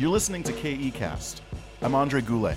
[0.00, 1.42] You're listening to KEcast.
[1.82, 2.56] I'm Andre Goulet.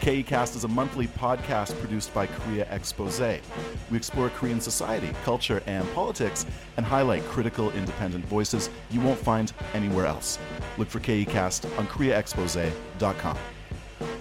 [0.00, 3.20] KEcast is a monthly podcast produced by Korea Expose.
[3.20, 6.46] We explore Korean society, culture, and politics
[6.78, 10.38] and highlight critical independent voices you won't find anywhere else.
[10.78, 13.36] Look for KEcast on KoreaExpose.com.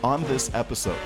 [0.03, 0.99] On this episode,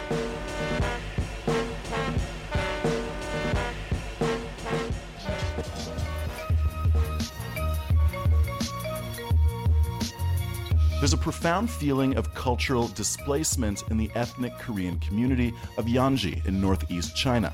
[11.13, 17.15] A profound feeling of cultural displacement in the ethnic Korean community of Yanji in northeast
[17.15, 17.53] China.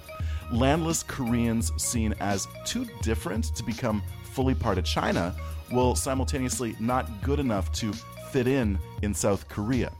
[0.50, 5.36] Landless Koreans seen as too different to become fully part of China,
[5.72, 7.92] while simultaneously not good enough to
[8.32, 9.92] fit in in South Korea.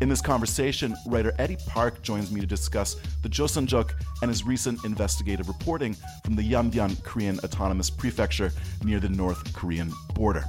[0.00, 4.84] In this conversation, writer Eddie Park joins me to discuss the Joseonjuk and his recent
[4.84, 5.94] investigative reporting
[6.24, 8.52] from the Yanbian Korean Autonomous Prefecture
[8.84, 10.44] near the North Korean border.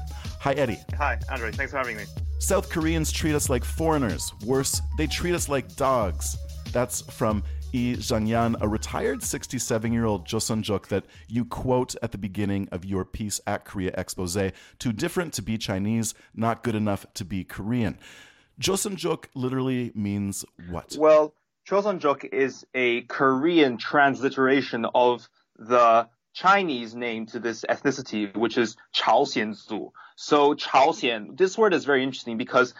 [0.47, 0.79] Hi, Eddie.
[0.97, 1.51] Hi, Andre.
[1.51, 2.05] Thanks for having me.
[2.39, 4.33] South Koreans treat us like foreigners.
[4.45, 6.37] Worse, they treat us like dogs.
[6.71, 12.17] That's from Lee Zhangyan, a retired 67 year old Joseonjuk that you quote at the
[12.17, 17.05] beginning of your piece at Korea Expose too different to be Chinese, not good enough
[17.15, 17.97] to be Korean.
[18.61, 20.95] Joseonjuk literally means what?
[20.97, 21.33] Well,
[21.69, 25.27] Joseonjuk is a Korean transliteration of
[25.59, 26.07] the
[26.37, 29.89] Chinese name to this ethnicity, which is Chaoxianzu.
[30.15, 32.75] So Chaoxian, this word is very interesting because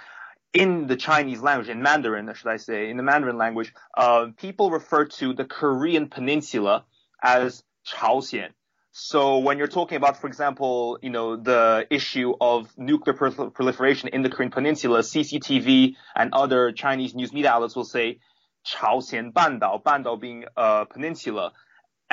[0.53, 4.27] in the Chinese language, in Mandarin, I should I say, in the Mandarin language, uh,
[4.37, 6.85] people refer to the Korean peninsula
[7.23, 8.49] as Chaoxian.
[8.91, 14.21] So when you're talking about, for example, you know, the issue of nuclear proliferation in
[14.21, 18.19] the Korean peninsula, CCTV and other Chinese news media outlets will say
[18.67, 21.53] Chaoxian Bandao, Bandao being a peninsula.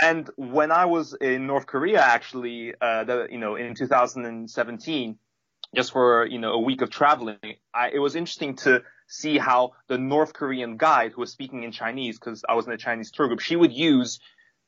[0.00, 5.18] And when I was in North Korea, actually, uh, the, you know, in 2017,
[5.74, 7.38] just for, you know, a week of traveling,
[7.72, 11.72] I, it was interesting to see how the North Korean guide who was speaking in
[11.72, 14.20] Chinese, because I was in a Chinese tour group, she would use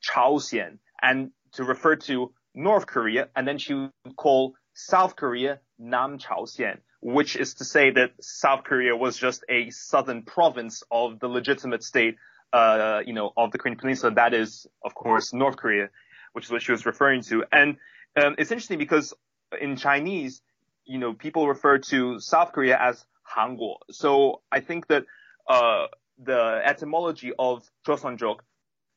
[0.07, 6.19] Chaoxian and to refer to North Korea, and then she would call South Korea Nam
[6.19, 11.27] Chaoxian, which is to say that South Korea was just a southern province of the
[11.27, 12.15] legitimate state
[12.53, 14.13] uh, you know, of the Korean Peninsula.
[14.13, 15.89] That is, of course, North Korea,
[16.33, 17.43] which is what she was referring to.
[17.51, 17.77] And
[18.15, 19.13] um, it's interesting because
[19.59, 20.41] in Chinese,
[20.85, 23.05] you know, people refer to South Korea as
[23.35, 23.75] Hanguo.
[23.91, 25.05] So I think that
[25.47, 25.87] uh,
[26.17, 28.37] the etymology of Joseonjuk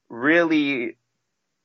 [0.09, 0.97] really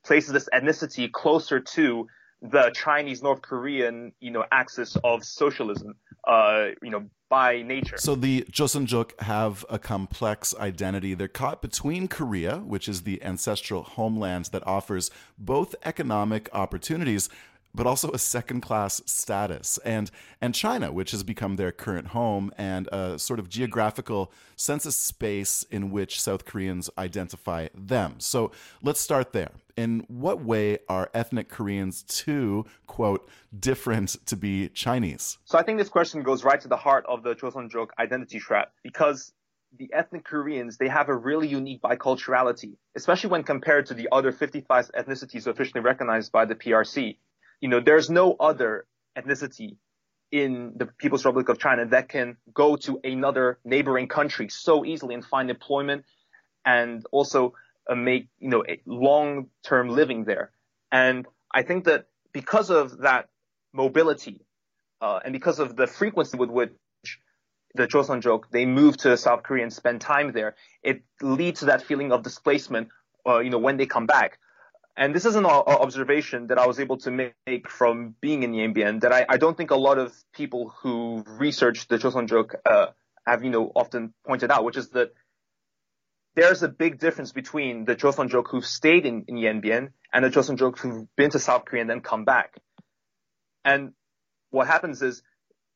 [0.04, 2.08] places this ethnicity closer to
[2.42, 5.96] the Chinese North Korean, you know, axis of socialism,
[6.28, 7.98] uh, you know, by nature.
[7.98, 11.14] So the Joseonjuk have a complex identity.
[11.14, 17.30] They're caught between Korea, which is the ancestral homeland that offers both economic opportunities
[17.76, 20.10] but also a second class status and
[20.42, 25.64] and China which has become their current home and a sort of geographical census space
[25.70, 28.16] in which South Koreans identify them.
[28.20, 29.52] So let's start there.
[29.76, 35.38] In what way are ethnic Koreans too quote different to be Chinese?
[35.44, 38.72] So I think this question goes right to the heart of the Joseonjuk identity trap
[38.84, 39.34] because
[39.78, 44.32] the ethnic Koreans, they have a really unique biculturality, especially when compared to the other
[44.32, 47.18] 55 ethnicities officially recognized by the PRC
[47.66, 48.86] you know, there's no other
[49.18, 49.78] ethnicity
[50.32, 55.16] in the People's Republic of China that can go to another neighboring country so easily
[55.16, 56.06] and find employment
[56.64, 57.56] and also
[57.90, 60.52] uh, make, you know, a long-term living there.
[60.92, 63.30] And I think that because of that
[63.74, 64.46] mobility,
[65.02, 66.72] uh, and because of the frequency with which
[67.74, 71.82] the Joseonjuk, they move to South Korea and spend time there, it leads to that
[71.82, 72.90] feeling of displacement,
[73.26, 74.38] uh, you know, when they come back.
[74.98, 79.02] And this is an observation that I was able to make from being in Yanbian
[79.02, 82.88] that I, I don't think a lot of people who research the Joseonjuk uh,
[83.28, 85.12] have, you know, often pointed out, which is that
[86.36, 89.38] there's a big difference between the Joseonjuk who've stayed in, in
[90.14, 92.56] and the Joseonjuk who've been to South Korea and then come back.
[93.66, 93.92] And
[94.52, 95.24] what happens is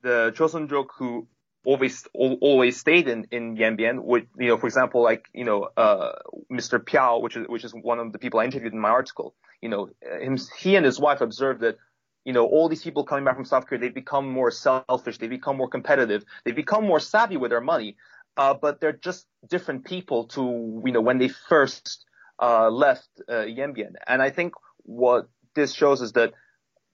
[0.01, 1.27] the Joseonjuk who
[1.65, 4.03] always always stayed in in Yanbian.
[4.03, 6.13] With you know, for example, like you know, uh,
[6.51, 6.79] Mr.
[6.79, 9.35] Piao, which is which is one of the people I interviewed in my article.
[9.61, 11.77] You know, him, he and his wife observed that
[12.25, 15.27] you know all these people coming back from South Korea, they become more selfish, they
[15.27, 17.97] become more competitive, they become more savvy with their money.
[18.37, 22.05] Uh, but they're just different people to you know when they first
[22.41, 23.93] uh, left uh, Yanbian.
[24.07, 24.53] And I think
[24.83, 26.33] what this shows is that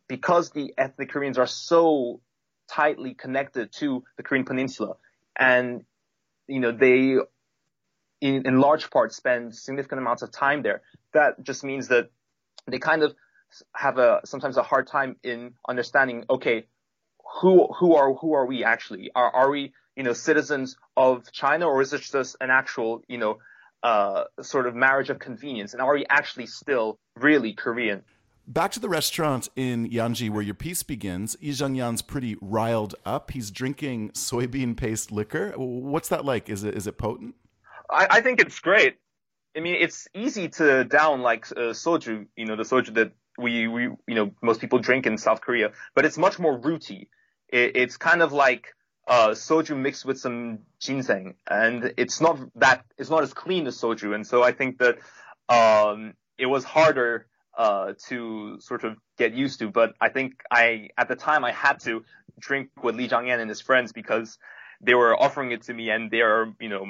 [0.07, 2.21] because the ethnic Koreans are so
[2.67, 4.95] tightly connected to the Korean Peninsula,
[5.37, 5.83] and
[6.47, 7.17] you know they,
[8.21, 10.81] in, in large part, spend significant amounts of time there.
[11.13, 12.09] That just means that
[12.67, 13.13] they kind of
[13.75, 16.25] have a sometimes a hard time in understanding.
[16.29, 16.65] Okay,
[17.41, 19.11] who who are who are we actually?
[19.15, 23.17] Are are we you know citizens of China or is it just an actual you
[23.17, 23.37] know
[23.83, 25.73] uh, sort of marriage of convenience?
[25.73, 28.03] And are we actually still really Korean?
[28.47, 31.35] Back to the restaurant in Yanji where your piece begins.
[31.41, 33.31] Lee Jung-yan's pretty riled up.
[33.31, 35.53] He's drinking soybean paste liquor.
[35.57, 36.47] What's that like?
[36.47, 37.33] Is it is it potent?
[37.89, 38.97] I, I think it's great.
[39.57, 43.67] I mean, it's easy to down like uh, soju, you know, the soju that we,
[43.67, 47.09] we, you know, most people drink in South Korea, but it's much more rooty.
[47.49, 48.75] It, it's kind of like
[49.07, 53.79] uh, soju mixed with some ginseng, and it's not that it's not as clean as
[53.79, 54.97] soju, and so I think that
[55.49, 57.27] um, it was harder
[57.57, 59.69] uh, to sort of get used to.
[59.69, 62.03] But I think I at the time I had to
[62.39, 64.37] drink with Li Jung-yan and his friends because
[64.81, 66.85] they were offering it to me, and they're you know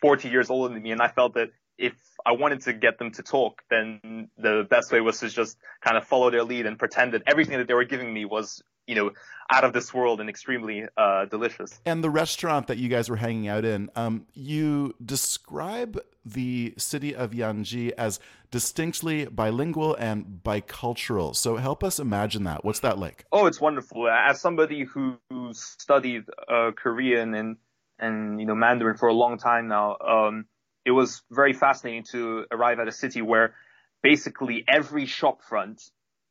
[0.00, 1.94] 40 years older than me, and I felt that if
[2.26, 5.96] I wanted to get them to talk, then the best way was to just kind
[5.96, 8.94] of follow their lead and pretend that everything that they were giving me was, you
[8.94, 9.10] know,
[9.52, 11.80] out of this world and extremely uh, delicious.
[11.84, 17.14] And the restaurant that you guys were hanging out in, um, you describe the city
[17.14, 18.20] of Yanji as
[18.50, 21.34] distinctly bilingual and bicultural.
[21.34, 22.64] So help us imagine that.
[22.64, 23.24] What's that like?
[23.32, 24.08] Oh, it's wonderful.
[24.08, 25.18] As somebody who
[25.52, 27.56] studied uh, Korean and
[28.00, 29.96] and you know Mandarin for a long time now.
[29.98, 30.46] Um,
[30.84, 33.54] it was very fascinating to arrive at a city where
[34.02, 35.82] basically every shop front,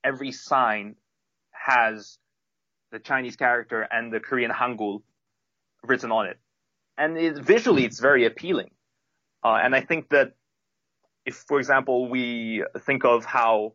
[0.04, 0.96] every sign
[1.52, 2.18] has
[2.92, 5.02] the Chinese character and the Korean Hangul
[5.84, 6.40] written on it.
[6.98, 8.72] And it, visually, it's very appealing.
[9.44, 10.34] Uh, and I think that
[11.26, 13.74] if, for example, we think of how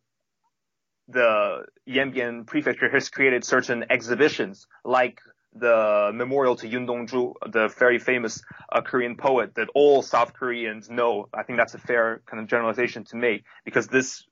[1.08, 5.20] the Yanbian prefecture has created certain exhibitions like
[5.54, 8.42] the memorial to Yun Dongju, the very famous
[8.72, 11.28] uh, Korean poet that all South Koreans know.
[11.32, 14.24] I think that's a fair kind of generalization to make because this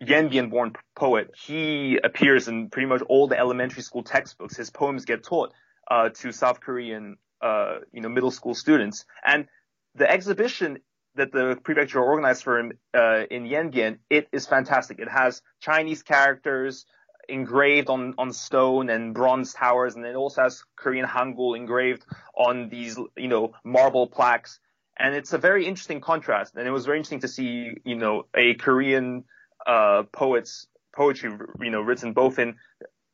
[0.00, 4.56] Yanbian born poet, he appears in pretty much all the elementary school textbooks.
[4.56, 5.52] His poems get taught
[5.90, 9.04] uh, to South Korean, uh, you know, middle school students.
[9.24, 9.46] And
[9.94, 10.78] the exhibition
[11.14, 14.98] that the prefecture organized for him uh, in Yanbian, it is fantastic.
[14.98, 16.86] It has Chinese characters,
[17.28, 22.04] engraved on, on stone and bronze towers, and it also has Korean Hangul engraved
[22.36, 24.58] on these, you know, marble plaques.
[24.98, 26.54] And it's a very interesting contrast.
[26.54, 29.24] And it was very interesting to see, you know, a Korean
[29.66, 31.30] uh, poet's poetry,
[31.60, 32.56] you know, written both in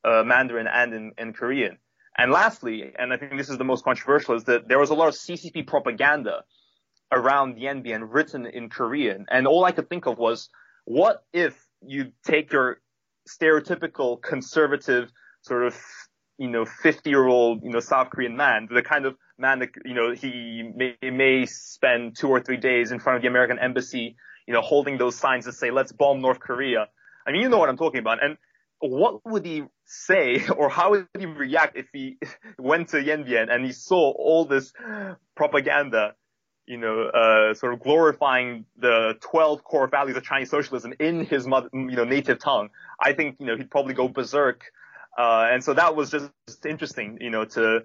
[0.05, 1.79] uh, Mandarin and in, in Korean.
[2.17, 4.95] And lastly, and I think this is the most controversial, is that there was a
[4.95, 6.43] lot of CCP propaganda
[7.13, 9.27] around Yanbian written in Korean.
[9.31, 10.49] And all I could think of was,
[10.85, 12.81] what if you take your
[13.29, 15.11] stereotypical conservative
[15.43, 15.77] sort of
[16.39, 19.71] you know 50 year old you know South Korean man, the kind of man that
[19.85, 23.59] you know he may, may spend two or three days in front of the American
[23.59, 24.17] embassy,
[24.47, 26.89] you know, holding those signs that say "Let's bomb North Korea."
[27.27, 28.25] I mean, you know what I'm talking about.
[28.25, 28.39] And
[28.81, 32.19] what would he say, or how would he react if he
[32.59, 34.73] went to Yanbian and he saw all this
[35.37, 36.15] propaganda
[36.69, 41.47] you know, uh, sort of glorifying the 12 core values of Chinese socialism in his
[41.47, 42.69] mother, you know, native tongue,
[43.01, 44.65] I think, you know, he'd probably go berserk.
[45.17, 46.31] Uh, and so that was just
[46.65, 47.83] interesting, you know, to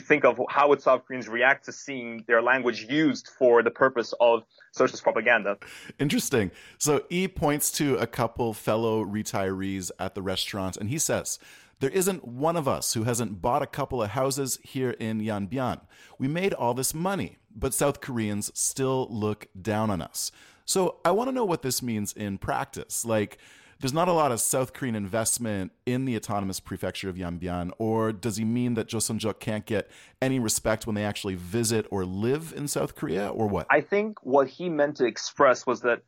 [0.00, 4.12] think of how would South Koreans react to seeing their language used for the purpose
[4.20, 4.42] of
[4.72, 5.56] socialist propaganda.
[6.00, 6.50] Interesting.
[6.78, 11.38] So E points to a couple fellow retirees at the restaurant, and he says,
[11.78, 15.80] there isn't one of us who hasn't bought a couple of houses here in Yanbian.
[16.18, 20.32] We made all this money, but South Koreans still look down on us.
[20.64, 23.04] So I want to know what this means in practice.
[23.04, 23.38] Like,
[23.84, 28.12] there's not a lot of South Korean investment in the autonomous prefecture of Yanbian, or
[28.12, 29.90] does he mean that Joseonjuk can't get
[30.22, 33.66] any respect when they actually visit or live in South Korea, or what?
[33.68, 36.00] I think what he meant to express was that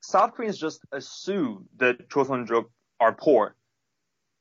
[0.00, 2.66] South Koreans just assume that Joseonjuk
[3.00, 3.56] are poor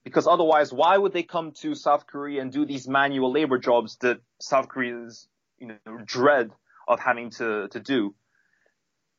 [0.03, 3.95] because otherwise, why would they come to South Korea and do these manual labor jobs
[4.01, 6.51] that South Koreans, you know, dread
[6.89, 8.13] of having to, to do?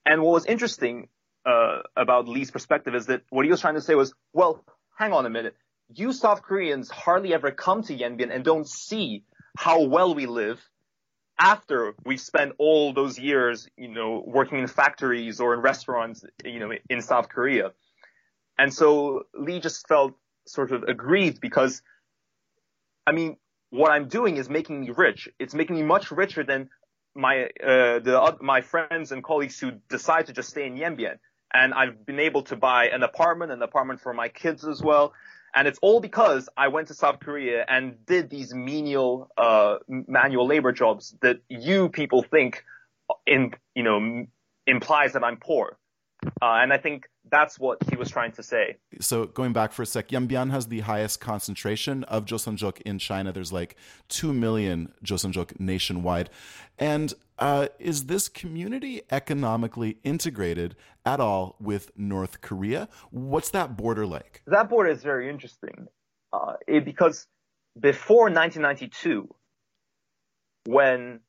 [0.04, 1.09] And what was interesting
[1.47, 4.64] uh, about Lee's perspective is that what he was trying to say was, well,
[4.97, 5.56] hang on a minute.
[5.94, 9.25] You South Koreans hardly ever come to Yanbian and don't see
[9.56, 10.61] how well we live
[11.38, 16.61] after we've spent all those years, you know, working in factories or in restaurants, you
[16.61, 17.73] know, in South Korea.
[18.59, 20.12] And so Lee just felt
[20.47, 21.82] sort of aggrieved because,
[23.06, 23.37] I mean,
[23.70, 25.28] what I'm doing is making me rich.
[25.38, 26.68] It's making me much richer than
[27.14, 31.18] my uh, the uh, my friends and colleagues who decide to just stay in Yanbian.
[31.52, 35.12] And I've been able to buy an apartment, an apartment for my kids as well.
[35.54, 40.47] And it's all because I went to South Korea and did these menial uh, manual
[40.47, 42.64] labor jobs that you people think
[43.26, 44.26] in you know
[44.66, 45.76] implies that I'm poor.
[46.25, 46.28] Uh,
[46.62, 48.76] and I think that's what he was trying to say.
[49.00, 53.32] So going back for a sec, Yanbian has the highest concentration of Joseonjuk in China.
[53.32, 53.76] There's like
[54.08, 56.30] two million Joseonjuk nationwide,
[56.78, 62.88] and uh, is this community economically integrated at all with North Korea?
[63.10, 64.42] What's that border like?
[64.46, 65.88] That border is very interesting
[66.32, 67.26] uh, it, because
[67.78, 69.28] before 1992,
[70.66, 71.20] when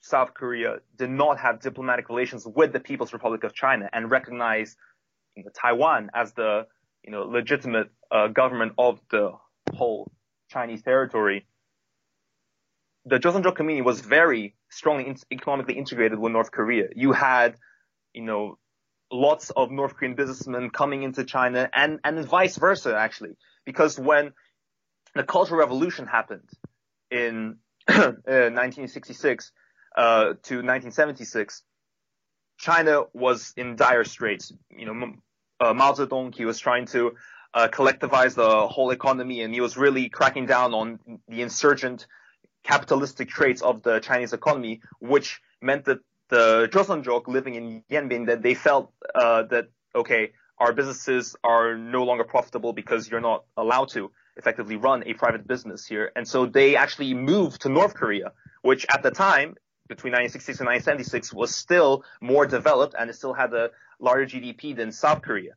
[0.00, 4.76] South Korea did not have diplomatic relations with the People's Republic of China and recognized
[5.36, 6.66] you know, Taiwan as the
[7.02, 9.32] you know legitimate uh, government of the
[9.74, 10.10] whole
[10.50, 11.46] Chinese territory,
[13.04, 13.18] the
[13.54, 16.88] community was very strongly in- economically integrated with North Korea.
[16.94, 17.56] You had,
[18.12, 18.58] you know,
[19.10, 23.36] lots of North Korean businessmen coming into China and, and vice versa, actually.
[23.64, 24.32] Because when
[25.14, 26.48] the Cultural Revolution happened
[27.10, 29.52] in 1966
[29.96, 31.62] uh, uh, to 1976,
[32.62, 34.52] China was in dire straits.
[34.70, 35.12] You know,
[35.60, 37.16] uh, Mao Zedong, he was trying to
[37.52, 42.06] uh, collectivize the whole economy and he was really cracking down on the insurgent
[42.62, 48.42] capitalistic traits of the Chinese economy, which meant that the Joseonjuk living in Yanbian, that
[48.42, 53.88] they felt uh, that, okay, our businesses are no longer profitable because you're not allowed
[53.90, 56.12] to effectively run a private business here.
[56.14, 59.56] And so they actually moved to North Korea, which at the time,
[59.96, 64.74] between 1966 and 1976, was still more developed and it still had a larger GDP
[64.74, 65.52] than South Korea.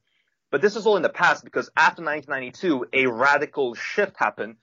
[0.52, 4.56] But this is all in the past because after 1992, a radical shift happened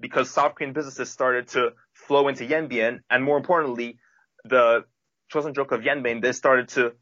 [0.00, 3.98] because South Korean businesses started to flow into Yanbian, and more importantly,
[4.44, 4.84] the
[5.32, 6.92] Joseonjok of Yanbian, they started to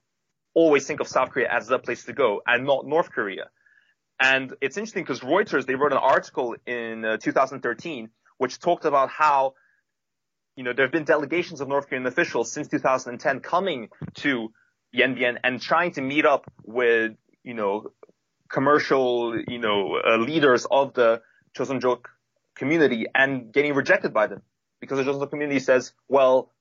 [0.54, 3.50] always think of South Korea as the place to go and not North Korea.
[4.18, 9.09] And it's interesting because Reuters, they wrote an article in uh, 2013 which talked about
[9.11, 9.54] how,
[10.56, 14.52] you know, there have been delegations of North Korean officials since 2010 coming to
[14.94, 17.12] Yanbian and trying to meet up with,
[17.44, 17.92] you know,
[18.48, 21.20] commercial, you know, uh, leaders of the
[21.56, 22.06] Joseonjuk
[22.54, 24.42] community and getting rejected by them
[24.80, 26.52] because the Joseonjuk community says, well,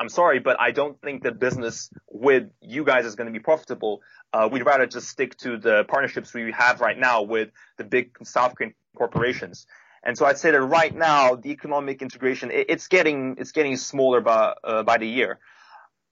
[0.00, 3.42] I'm sorry, but I don't think that business with you guys is going to be
[3.42, 4.00] profitable.
[4.32, 8.16] Uh, we'd rather just stick to the partnerships we have right now with the big
[8.24, 9.66] South Korean corporations.
[10.02, 13.76] And so I'd say that right now the economic integration it, it's getting it's getting
[13.76, 15.38] smaller by uh, by the year.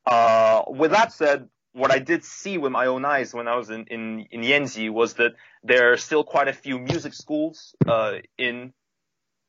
[0.06, 3.70] Uh, with that said, what I did see with my own eyes when I was
[3.70, 5.32] in in, in Yanji was that
[5.62, 8.72] there are still quite a few music schools uh, in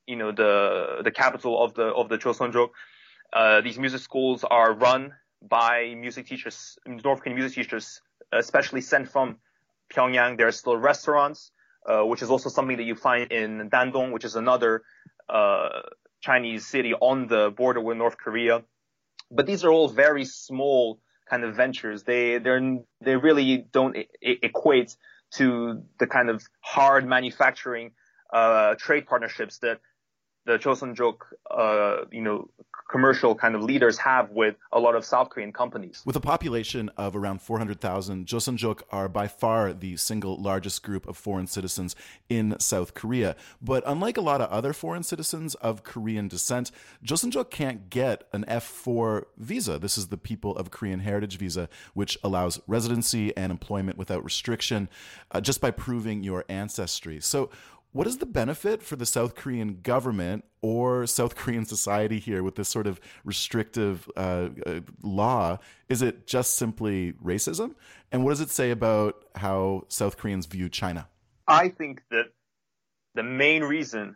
[0.06, 2.70] you know the the capital of the of the Joseonjuk.
[3.32, 9.08] Uh, these music schools are run by music teachers, North Korean music teachers, especially sent
[9.08, 9.38] from
[9.92, 10.36] Pyongyang.
[10.36, 11.50] There are still restaurants,
[11.86, 14.82] uh, which is also something that you find in Dandong, which is another
[15.28, 15.80] uh,
[16.20, 18.62] Chinese city on the border with North Korea.
[19.30, 22.02] But these are all very small kind of ventures.
[22.02, 24.96] They they're they really don't equate
[25.34, 27.92] to the kind of hard manufacturing
[28.32, 29.80] uh, trade partnerships that
[30.44, 31.16] the Joseonjuk,
[31.50, 32.48] uh, you know,
[32.92, 36.02] commercial kind of leaders have with a lot of South Korean companies.
[36.04, 41.16] With a population of around 400,000, Joseonjuk are by far the single largest group of
[41.16, 41.96] foreign citizens
[42.28, 43.34] in South Korea.
[43.62, 46.70] But unlike a lot of other foreign citizens of Korean descent,
[47.02, 49.78] Joseonjuk can't get an F4 visa.
[49.78, 54.90] This is the People of Korean Heritage visa, which allows residency and employment without restriction
[55.30, 57.20] uh, just by proving your ancestry.
[57.20, 57.48] So
[57.92, 62.54] what is the benefit for the South Korean government or South Korean society here with
[62.54, 65.58] this sort of restrictive uh, uh, law?
[65.88, 67.74] Is it just simply racism?
[68.10, 71.08] And what does it say about how South Koreans view China?
[71.46, 72.32] I think that
[73.14, 74.14] the main reason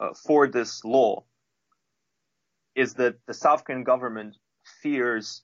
[0.00, 1.24] uh, for this law
[2.74, 4.34] is that the South Korean government
[4.82, 5.42] fears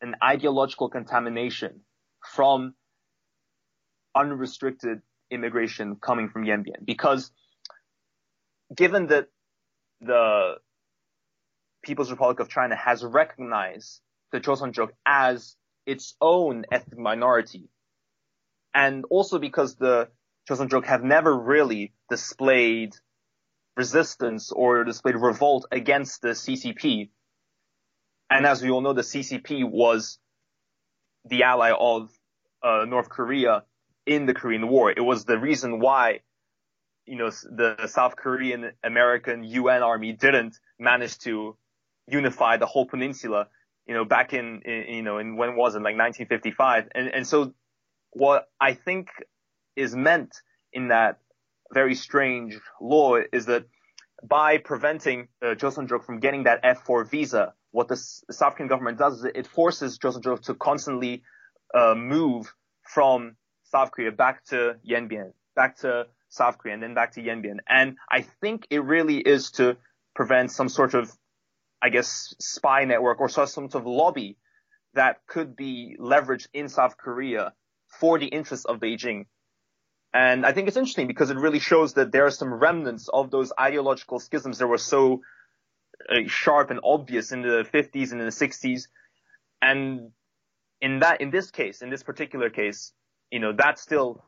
[0.00, 1.80] an ideological contamination
[2.34, 2.74] from
[4.16, 5.00] unrestricted
[5.30, 7.30] immigration coming from Yanbian because
[8.74, 9.28] given that
[10.00, 10.56] the
[11.82, 14.00] People's Republic of China has recognized
[14.32, 15.56] the Joseonjuk as
[15.86, 17.68] its own ethnic minority,
[18.74, 20.08] and also because the
[20.48, 22.94] Joseonjuk have never really displayed
[23.76, 27.10] resistance or displayed revolt against the CCP.
[28.28, 30.18] And as we all know, the CCP was
[31.24, 32.10] the ally of
[32.62, 33.62] uh, North Korea
[34.08, 34.90] in the Korean War.
[34.90, 36.20] It was the reason why,
[37.04, 41.56] you know, the South Korean American UN army didn't manage to
[42.08, 43.48] unify the whole peninsula,
[43.86, 46.88] you know, back in, in you know, in when was it, like 1955.
[46.94, 47.52] And, and so
[48.12, 49.08] what I think
[49.76, 50.34] is meant
[50.72, 51.18] in that
[51.74, 53.66] very strange law is that
[54.24, 59.18] by preventing uh, Joseonjuk from getting that F4 visa, what the South Korean government does
[59.18, 61.22] is it forces Joseonjuk to constantly
[61.74, 62.50] uh, move
[62.82, 63.36] from
[63.70, 67.58] South Korea back to Yanbian, back to South Korea, and then back to Yanbian.
[67.68, 69.76] And I think it really is to
[70.14, 71.10] prevent some sort of,
[71.82, 74.36] I guess, spy network or some sort of lobby
[74.94, 77.52] that could be leveraged in South Korea
[78.00, 79.26] for the interests of Beijing.
[80.12, 83.30] And I think it's interesting because it really shows that there are some remnants of
[83.30, 85.20] those ideological schisms that were so
[86.08, 88.88] uh, sharp and obvious in the 50s and in the 60s.
[89.60, 90.12] And
[90.80, 92.92] in that, in this case, in this particular case,
[93.30, 94.24] you know, that's still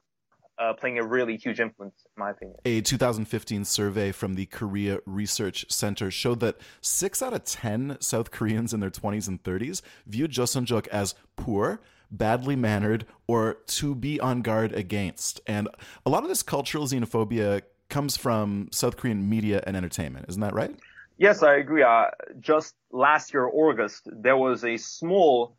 [0.60, 2.56] uh, playing a really huge influence, in my opinion.
[2.64, 8.30] A 2015 survey from the Korea Research Center showed that six out of 10 South
[8.30, 11.80] Koreans in their 20s and 30s viewed Joseonjuk as poor,
[12.10, 15.40] badly mannered, or to be on guard against.
[15.46, 15.68] And
[16.04, 20.26] a lot of this cultural xenophobia comes from South Korean media and entertainment.
[20.28, 20.74] Isn't that right?
[21.16, 21.82] Yes, I agree.
[21.82, 22.06] Uh,
[22.38, 25.56] just last year, August, there was a small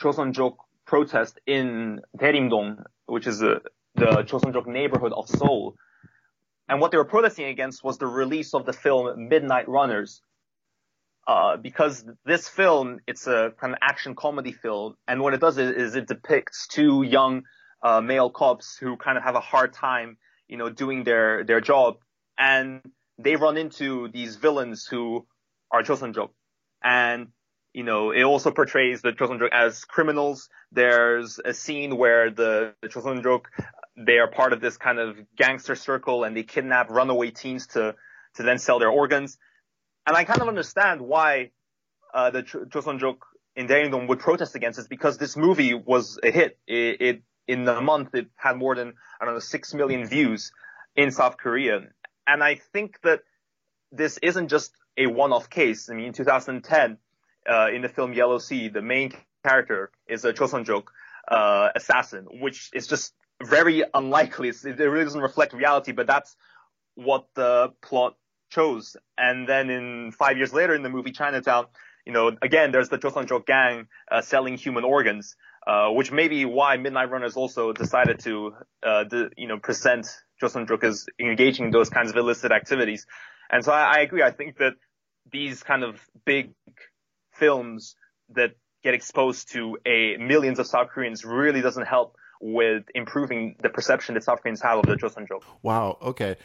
[0.00, 0.56] Joseonjuk
[0.88, 3.60] protest in Daerimdong, which is a,
[3.94, 5.76] the Joseonjuk neighborhood of Seoul.
[6.68, 10.22] And what they were protesting against was the release of the film Midnight Runners.
[11.26, 15.58] Uh, because this film, it's a kind of action comedy film, and what it does
[15.58, 17.42] is, is it depicts two young
[17.82, 20.16] uh, male cops who kind of have a hard time,
[20.48, 21.98] you know, doing their their job,
[22.38, 22.80] and
[23.18, 25.26] they run into these villains who
[25.70, 26.30] are Joseonjuk,
[26.82, 27.28] and
[27.78, 30.48] you know, it also portrays the Joseonjuk as criminals.
[30.72, 33.42] There's a scene where the, the Joseonjuk,
[33.96, 37.94] they are part of this kind of gangster circle and they kidnap runaway teens to,
[38.34, 39.38] to then sell their organs.
[40.08, 41.52] And I kind of understand why,
[42.12, 43.18] uh, the Joseonjuk
[43.54, 46.58] in Daerimdong would protest against this because this movie was a hit.
[46.66, 50.50] It, it, in a month, it had more than, I don't know, six million views
[50.96, 51.82] in South Korea.
[52.26, 53.20] And I think that
[53.92, 55.88] this isn't just a one-off case.
[55.88, 56.98] I mean, in 2010,
[57.48, 59.12] uh, in the film Yellow Sea, the main
[59.46, 60.84] character is a Joseonjuk
[61.28, 64.48] uh, assassin, which is just very unlikely.
[64.48, 66.36] It's, it really doesn't reflect reality, but that's
[66.94, 68.16] what the plot
[68.50, 68.96] chose.
[69.16, 71.66] And then in five years later in the movie Chinatown,
[72.04, 76.44] you know, again, there's the Joseonjuk gang uh, selling human organs, uh, which may be
[76.46, 80.06] why Midnight Runners also decided to, uh, the, you know, present
[80.42, 83.06] Joseonjuk as engaging in those kinds of illicit activities.
[83.50, 84.22] And so I, I agree.
[84.22, 84.74] I think that
[85.30, 86.54] these kind of big
[87.38, 87.96] films
[88.30, 93.68] that get exposed to a millions of South Koreans really doesn't help with improving the
[93.68, 95.42] perception that South Koreans have of the Joseonjuk.
[95.62, 95.98] Wow.
[96.00, 96.36] Okay.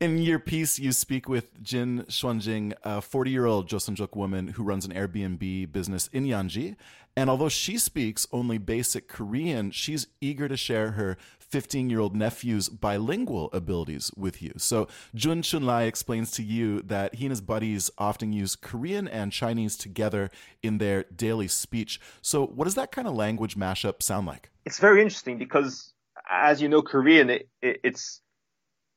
[0.00, 4.62] In your piece, you speak with Jin Xuanjing, a 40 year old Joseonjuk woman who
[4.62, 6.76] runs an Airbnb business in Yanji.
[7.16, 11.16] And although she speaks only basic Korean, she's eager to share her
[11.54, 14.52] 15 year old nephew's bilingual abilities with you.
[14.56, 19.30] So Jun Chunlai explains to you that he and his buddies often use Korean and
[19.30, 20.32] Chinese together
[20.64, 22.00] in their daily speech.
[22.22, 24.50] So, what does that kind of language mashup sound like?
[24.64, 25.92] It's very interesting because,
[26.28, 28.20] as you know, Korean, it, it, it's,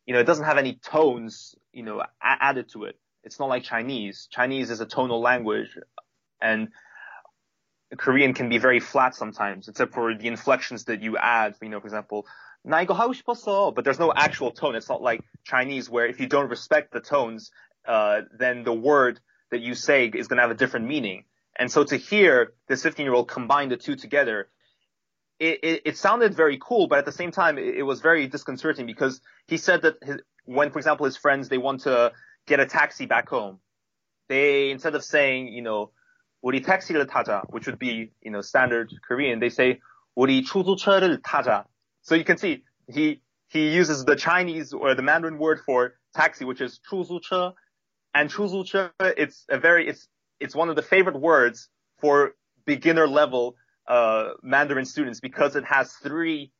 [0.08, 2.96] you know, it doesn't have any tones, you know, added to it.
[3.24, 4.28] It's not like Chinese.
[4.32, 5.78] Chinese is a tonal language
[6.42, 6.70] and
[7.97, 11.55] Korean can be very flat sometimes, except for the inflections that you add.
[11.61, 12.27] You know, for example,
[12.65, 13.75] 나 이거 하고 싶었어.
[13.75, 14.77] But there's no actual tone.
[14.77, 17.51] It's not like Chinese where if you don't respect the tones,
[17.87, 21.25] uh, then the word that you say is going to have a different meaning.
[21.57, 24.49] And so to hear this 15 year old combine the two together,
[25.39, 28.27] it, it, it, sounded very cool, but at the same time, it, it was very
[28.29, 32.13] disconcerting because he said that his, when, for example, his friends, they want to
[32.47, 33.59] get a taxi back home,
[34.29, 35.91] they, instead of saying, you know,
[36.47, 39.81] 우리 택시를 타자, which would be, you know, standard Korean, they say,
[40.17, 41.65] 우리 추주차를 타자.
[42.03, 46.45] So you can see he he uses the Chinese or the Mandarin word for taxi,
[46.45, 47.55] which is 出租车,
[48.15, 50.09] and 出租车 it's a very it's
[50.41, 51.69] it's one of the favorite words
[52.01, 52.35] for
[52.67, 53.55] beginner level
[53.87, 56.51] uh, Mandarin students because it has three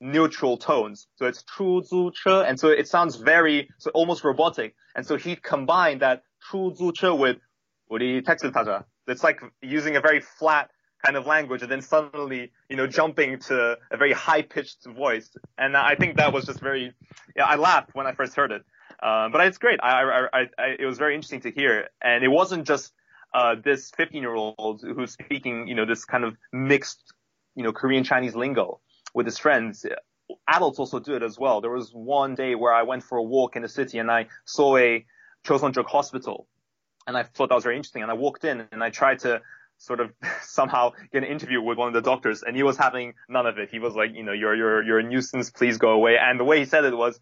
[0.00, 1.06] neutral tones.
[1.16, 4.74] So it's 出租车, and so it sounds very so almost robotic.
[4.94, 7.38] And so he combined that 出租车 with
[7.90, 8.84] 우리 택시 타자.
[9.07, 10.69] It's like using a very flat
[11.05, 15.29] kind of language and then suddenly, you know, jumping to a very high pitched voice.
[15.57, 16.93] And I think that was just very,
[17.35, 18.63] yeah, I laughed when I first heard it.
[19.01, 19.79] Uh, but it's great.
[19.81, 21.89] I, I, I, I, it was very interesting to hear.
[22.01, 22.93] And it wasn't just,
[23.33, 27.13] uh, this 15 year old who's speaking, you know, this kind of mixed,
[27.55, 28.79] you know, Korean Chinese lingo
[29.13, 29.85] with his friends.
[30.47, 31.61] Adults also do it as well.
[31.61, 34.27] There was one day where I went for a walk in the city and I
[34.45, 35.05] saw a
[35.45, 36.47] Joseonjok hospital
[37.06, 38.02] and I thought that was very interesting.
[38.02, 39.40] And I walked in and I tried to
[39.78, 43.14] sort of somehow get an interview with one of the doctors and he was having
[43.28, 43.70] none of it.
[43.70, 45.50] He was like, you know, you're, you're, you're a nuisance.
[45.50, 46.16] Please go away.
[46.18, 47.18] And the way he said it was,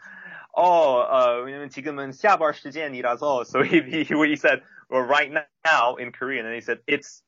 [0.55, 3.47] oh, uh, 지금은下班 시간이라서.
[3.47, 5.33] So he, he, he said, well, right
[5.65, 6.45] now in Korean.
[6.45, 7.23] And he said, it's,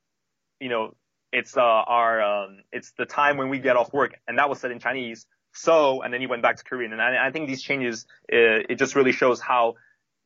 [0.60, 0.94] you know,
[1.32, 4.12] it's, uh, our, um, it's the time when we get off work.
[4.28, 6.92] And that was said in Chinese so, and then he went back to Korean.
[6.92, 9.74] And I, I think these changes, uh, it just really shows how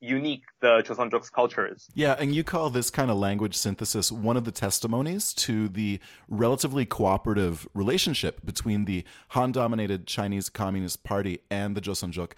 [0.02, 1.88] unique the Joseonjok's culture is.
[1.94, 6.00] Yeah, and you call this kind of language synthesis one of the testimonies to the
[6.28, 12.32] relatively cooperative relationship between the Han-dominated Chinese Communist Party and the Joseonjok.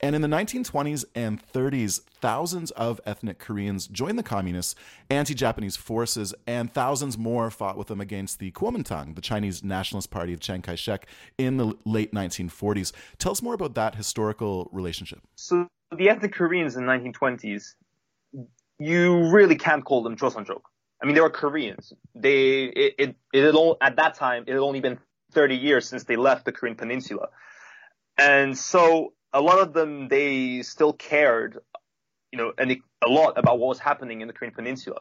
[0.00, 4.76] And in the 1920s and 30s, thousands of ethnic Koreans joined the communists,
[5.10, 10.10] anti Japanese forces, and thousands more fought with them against the Kuomintang, the Chinese Nationalist
[10.10, 12.92] Party of Chiang Kai shek, in the late 1940s.
[13.18, 15.20] Tell us more about that historical relationship.
[15.34, 17.74] So, the ethnic Koreans in the 1920s,
[18.78, 20.60] you really can't call them Joseonjok.
[21.02, 21.92] I mean, they were Koreans.
[22.14, 24.98] They it, it, it all, at that time it had only been
[25.32, 27.28] 30 years since they left the Korean Peninsula,
[28.16, 31.58] and so a lot of them they still cared,
[32.32, 35.00] you know, and a lot about what was happening in the Korean Peninsula.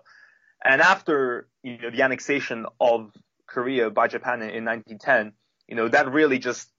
[0.63, 3.11] And after you know the annexation of
[3.47, 5.33] Korea by Japan in 1910,
[5.67, 6.69] you know that really just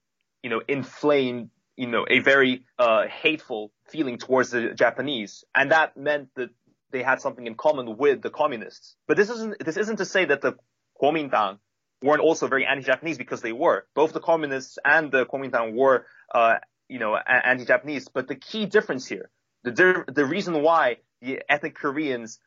[0.42, 5.96] you know inflamed you know a very uh, hateful feeling towards the Japanese, and that
[5.96, 6.50] meant that
[6.90, 8.96] they had something in common with the communists.
[9.06, 10.56] But this isn't this isn't to say that the
[11.00, 11.58] Kuomintang
[12.02, 13.86] weren't also very anti-Japanese because they were.
[13.94, 16.56] Both the communists and the Kuomintang were uh,
[16.88, 18.08] you know, anti-Japanese.
[18.08, 19.30] But the key difference here,
[19.64, 22.38] the the reason why the ethnic Koreans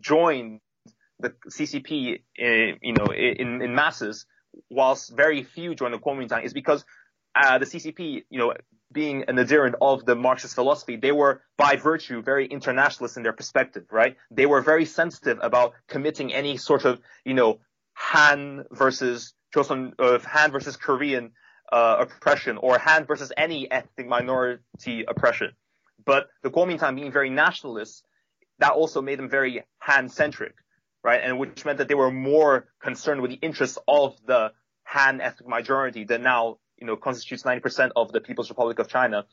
[0.00, 0.60] joined
[1.18, 4.26] the CCP, in, eh, you know, in, in masses,
[4.70, 6.84] whilst very few joined the Kuomintang, is because
[7.34, 8.54] uh, the CCP, you know,
[8.92, 13.32] being an adherent of the Marxist philosophy, they were by virtue very internationalist in their
[13.32, 14.16] perspective, right?
[14.30, 17.60] They were very sensitive about committing any sort of, you know,
[17.94, 21.32] Han versus Joseon, uh, Han versus Korean
[21.72, 25.52] uh, oppression or Han versus any ethnic minority oppression.
[26.04, 28.04] But the Kuomintang being very nationalist,
[28.58, 30.54] that also made them very Han centric,
[31.04, 31.20] right?
[31.22, 34.52] And which meant that they were more concerned with the interests of the
[34.84, 39.26] Han ethnic majority than now, you know, constitutes 90% of the People's Republic of China.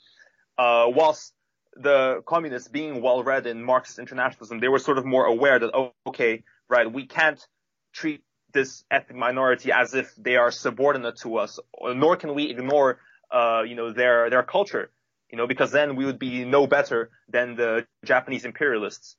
[0.57, 1.33] Uh, whilst
[1.75, 5.71] the communists being well read in Marxist internationalism, they were sort of more aware that,
[5.73, 7.45] oh, okay, right, we can't
[7.93, 12.99] treat this ethnic minority as if they are subordinate to us, nor can we ignore,
[13.31, 14.89] uh, you know, their their culture,
[15.29, 19.15] you know, because then we would be no better than the Japanese imperialists.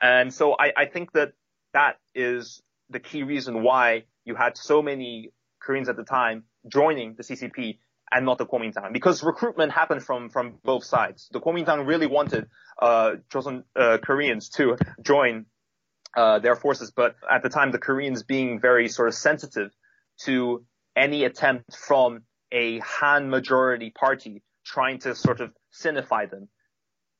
[0.00, 1.32] And so I, I think that
[1.72, 7.14] that is the key reason why you had so many Koreans at the time joining
[7.14, 7.78] the CCP
[8.12, 11.28] and not the Kuomintang, because recruitment happened from from both sides.
[11.32, 12.48] The Kuomintang really wanted
[12.80, 13.12] uh,
[13.76, 15.46] uh, Koreans to join
[16.16, 19.70] uh, their forces, but at the time, the Koreans being very sort of sensitive
[20.24, 20.64] to
[20.96, 26.48] any attempt from a Han majority party trying to sort of sinify them.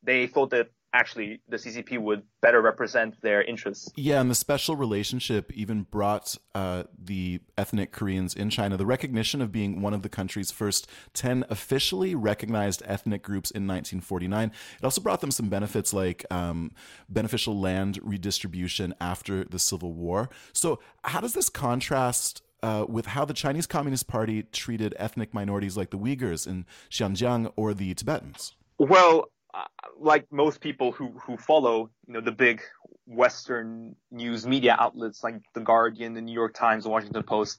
[0.03, 3.91] They thought that actually the CCP would better represent their interests.
[3.97, 9.41] Yeah, and the special relationship even brought uh, the ethnic Koreans in China the recognition
[9.41, 14.51] of being one of the country's first 10 officially recognized ethnic groups in 1949.
[14.79, 16.73] It also brought them some benefits like um,
[17.09, 20.31] beneficial land redistribution after the Civil War.
[20.53, 22.43] So, how does this contrast?
[22.63, 27.51] Uh, with how the Chinese Communist Party treated ethnic minorities like the Uyghurs in Xinjiang
[27.57, 28.53] or the Tibetans?
[28.79, 29.65] Well, uh,
[29.99, 32.63] like most people who who follow, you know, the big
[33.07, 37.59] Western news media outlets like the Guardian, the New York Times, the Washington Post,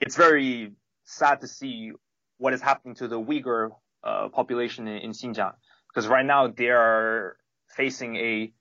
[0.00, 0.72] it's very
[1.04, 1.92] sad to see
[2.38, 3.70] what is happening to the Uyghur
[4.04, 5.54] uh, population in, in Xinjiang
[5.88, 7.36] because right now they are
[7.76, 8.52] facing a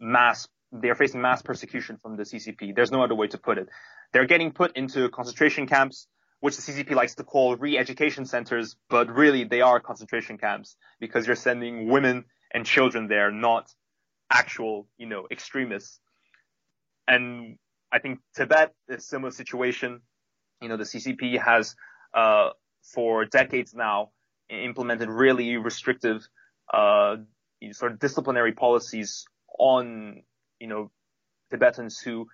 [0.00, 2.74] mass they are facing mass persecution from the CCP.
[2.74, 3.68] There's no other way to put it.
[4.12, 6.08] They're getting put into concentration camps
[6.40, 11.26] which the CCP likes to call re-education centers, but really they are concentration camps because
[11.26, 13.72] you're sending women and children there, not
[14.30, 16.00] actual, you know, extremists.
[17.08, 17.58] And
[17.92, 20.02] I think Tibet is a similar situation.
[20.60, 21.74] You know, the CCP has,
[22.14, 22.50] uh,
[22.82, 24.10] for decades now
[24.48, 26.26] implemented really restrictive,
[26.72, 27.16] uh,
[27.72, 29.24] sort of disciplinary policies
[29.58, 30.22] on,
[30.60, 30.90] you know,
[31.50, 32.26] Tibetans who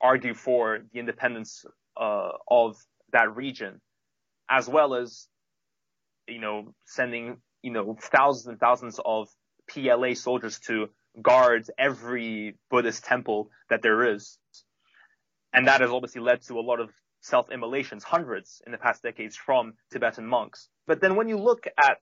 [0.00, 1.64] argue for the independence,
[1.96, 2.76] uh, of
[3.14, 3.80] that region,
[4.48, 5.26] as well as,
[6.28, 9.28] you know, sending, you know, thousands and thousands of
[9.68, 10.88] PLA soldiers to
[11.20, 14.38] guard every Buddhist temple that there is.
[15.52, 16.90] And that has obviously led to a lot of
[17.22, 20.68] self-immolations, hundreds in the past decades from Tibetan monks.
[20.86, 21.98] But then when you look at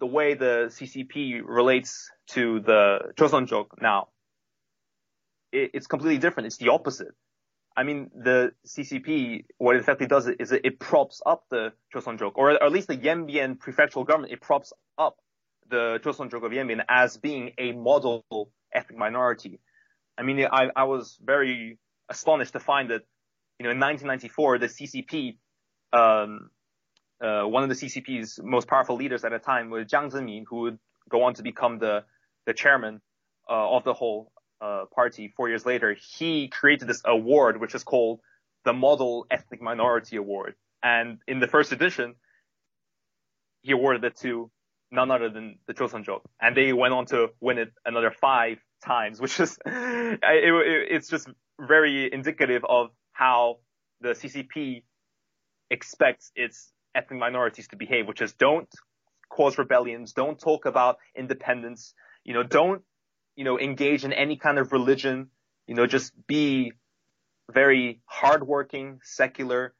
[0.00, 4.08] the way the CCP relates to the Joseonjok now,
[5.52, 6.48] it, it's completely different.
[6.48, 7.14] It's the opposite.
[7.76, 12.32] I mean, the CCP, what it effectively does is it, it props up the Joseonjok,
[12.34, 15.16] or, or at least the Yanbian prefectural government, it props up
[15.68, 18.24] the Joseonjok of Yanbian as being a model
[18.74, 19.60] ethnic minority.
[20.18, 23.02] I mean, I, I was very astonished to find that,
[23.58, 25.36] you know, in 1994, the CCP
[25.92, 26.50] um,
[27.22, 30.62] uh, one of the CCP's most powerful leaders at the time was Jiang Zemin, who
[30.62, 32.04] would go on to become the
[32.46, 33.00] the chairman
[33.48, 34.31] uh, of the whole
[34.62, 35.96] uh, party four years later.
[36.16, 38.20] He created this award, which is called
[38.64, 40.54] the Model Ethnic Minority Award.
[40.82, 42.14] And in the first edition,
[43.62, 44.50] he awarded it to
[44.90, 46.20] none other than the Joseonjuk.
[46.40, 51.08] And they went on to win it another five times, which is, it, it, it's
[51.08, 51.28] just
[51.60, 53.58] very indicative of how
[54.00, 54.82] the CCP
[55.70, 58.68] expects its ethnic minorities to behave, which is don't
[59.30, 61.94] cause rebellions, don't talk about independence,
[62.24, 62.82] you know, don't,
[63.36, 65.28] you know, engage in any kind of religion,
[65.66, 66.72] you know, just be
[67.50, 69.74] very hardworking, secular,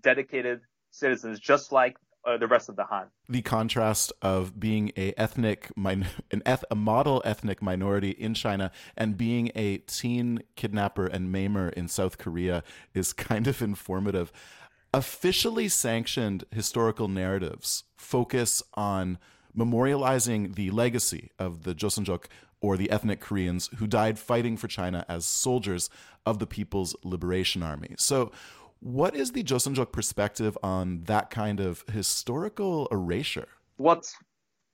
[0.00, 1.96] dedicated citizens, just like
[2.26, 3.06] uh, the rest of the Han.
[3.28, 8.72] The contrast of being a ethnic min- an eth- a model ethnic minority in China
[8.96, 12.62] and being a teen kidnapper and maimer in South Korea
[12.94, 14.32] is kind of informative.
[14.92, 19.18] Officially sanctioned historical narratives focus on
[19.56, 22.24] memorializing the legacy of the Joseonjuk
[22.60, 25.90] or the ethnic Koreans who died fighting for China as soldiers
[26.24, 27.94] of the People's Liberation Army.
[27.98, 28.32] So,
[28.80, 33.48] what is the Joseonjuk perspective on that kind of historical erasure?
[33.76, 34.16] What's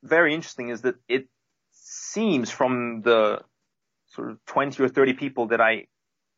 [0.03, 1.29] very interesting is that it
[1.71, 3.43] seems from the
[4.09, 5.87] sort of 20 or 30 people that I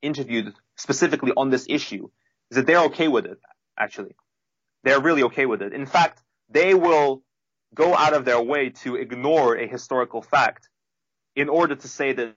[0.03, 2.09] interviewed specifically on this issue
[2.51, 3.39] is that they're okay with it,
[3.79, 4.15] actually.
[4.85, 5.73] They're really okay with it.
[5.73, 7.23] In fact, they will
[7.75, 10.69] go out of their way to ignore a historical fact
[11.37, 12.35] in order to say that,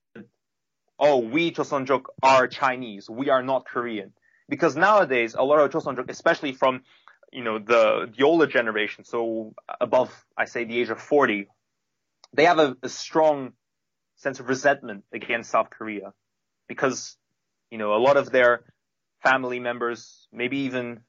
[1.00, 3.10] oh, we Joseonjuk are Chinese.
[3.10, 4.14] We are not Korean
[4.50, 6.82] because nowadays a lot of Joseonjuk, especially from
[7.32, 11.48] you know the the older generation, so above I say the age of 40,
[12.34, 13.54] they have a, a strong
[14.16, 16.14] sense of resentment against South Korea
[16.68, 17.18] because
[17.70, 18.64] you know a lot of their
[19.24, 21.02] family members, maybe even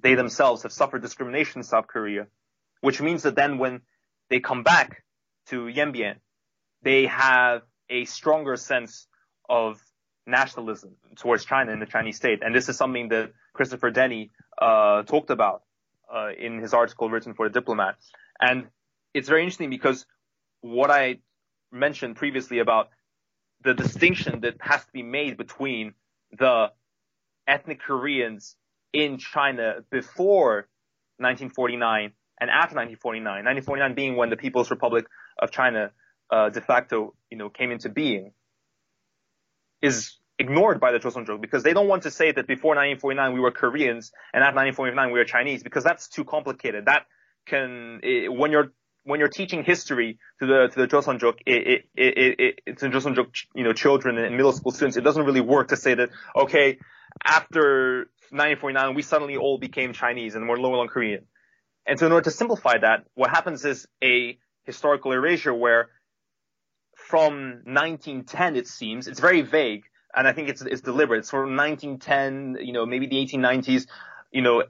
[0.00, 2.26] they themselves, have suffered discrimination in South Korea,
[2.80, 3.80] which means that then when
[4.28, 5.04] they come back
[5.46, 6.16] to Yanbian,
[6.82, 9.06] they have a stronger sense
[9.48, 9.80] of
[10.26, 12.40] nationalism towards China and the Chinese state.
[12.42, 15.62] And this is something that Christopher Denny uh, talked about
[16.12, 17.96] uh, in his article written for the Diplomat.
[18.40, 18.68] And
[19.14, 20.06] it's very interesting because
[20.60, 21.18] what I
[21.70, 22.88] mentioned previously about
[23.62, 25.94] the distinction that has to be made between
[26.36, 26.68] the
[27.46, 28.56] ethnic Koreans
[28.92, 30.68] in China before
[31.18, 33.44] 1949 and after 1949.
[33.44, 35.06] 1949 being when the People's Republic
[35.40, 35.90] of China
[36.32, 38.32] uh, de facto, you know, came into being
[39.82, 43.40] is ignored by the Joseonjuk because they don't want to say that before 1949 we
[43.40, 46.86] were Koreans and after 1949 we were Chinese because that's too complicated.
[46.86, 47.06] That
[47.46, 48.72] can when you're
[49.04, 53.64] when you're teaching history to the to the Joseonjuk, it, it, it, it, Joseonjuk, you
[53.64, 54.96] know, children and middle school students.
[54.96, 56.78] It doesn't really work to say that okay,
[57.22, 61.26] after 1949 we suddenly all became Chinese and we're no longer Korean.
[61.86, 65.90] And so in order to simplify that, what happens is a historical erasure where
[67.12, 69.06] from 1910, it seems.
[69.06, 69.84] It's very vague,
[70.16, 71.18] and I think it's, it's deliberate.
[71.18, 73.86] It's from 1910, you know, maybe the 1890s,
[74.30, 74.64] you know,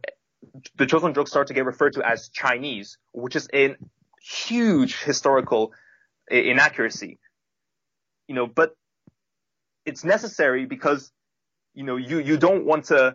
[0.77, 3.77] the Joseonjuk start to get referred to as Chinese, which is a
[4.21, 5.71] huge historical
[6.29, 7.21] inaccuracy.
[8.27, 8.75] You know, but
[9.87, 11.13] it's necessary because,
[11.75, 13.15] you know, you, you don't want to,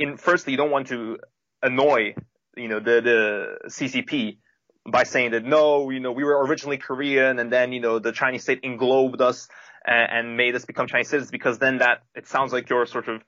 [0.00, 1.18] in firstly, you don't want to
[1.62, 2.16] annoy,
[2.56, 4.38] you know, the, the CCP
[4.86, 8.12] by saying that no, you know, we were originally Korean and then, you know, the
[8.12, 9.48] Chinese state englobed us
[9.84, 13.08] and, and made us become Chinese citizens because then that, it sounds like you're sort
[13.08, 13.22] of,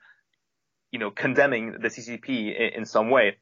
[0.91, 3.37] you know, condemning the CCP in, in some way.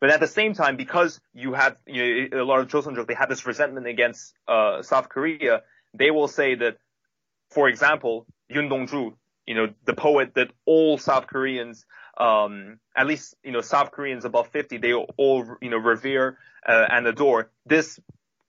[0.00, 3.14] But at the same time, because you have, you know, a lot of Joseonjuk, they
[3.14, 5.62] have this resentment against, uh, South Korea,
[5.92, 6.78] they will say that,
[7.50, 9.14] for example, Yun Dongju,
[9.46, 11.84] you know, the poet that all South Koreans,
[12.18, 16.86] um, at least, you know, South Koreans above 50, they all, you know, revere uh,
[16.90, 17.50] and adore.
[17.64, 17.98] This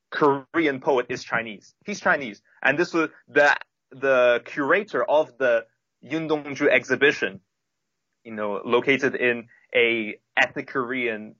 [0.09, 1.75] Korean poet is Chinese.
[1.85, 2.41] He's Chinese.
[2.63, 3.55] And this was the,
[3.91, 5.65] the curator of the
[6.01, 7.41] Yun Dongju exhibition,
[8.23, 11.35] you know, located in a ethnic Korean